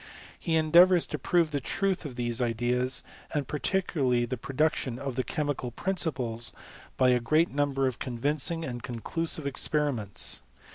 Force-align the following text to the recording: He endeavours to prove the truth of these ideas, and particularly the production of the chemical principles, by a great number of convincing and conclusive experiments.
He 0.39 0.55
endeavours 0.55 1.05
to 1.05 1.19
prove 1.19 1.51
the 1.51 1.59
truth 1.59 2.05
of 2.05 2.15
these 2.15 2.41
ideas, 2.41 3.03
and 3.35 3.47
particularly 3.47 4.25
the 4.25 4.35
production 4.35 4.97
of 4.97 5.15
the 5.15 5.23
chemical 5.23 5.69
principles, 5.69 6.53
by 6.97 7.09
a 7.09 7.19
great 7.19 7.51
number 7.51 7.85
of 7.85 7.99
convincing 7.99 8.65
and 8.65 8.81
conclusive 8.81 9.45
experiments. 9.45 10.41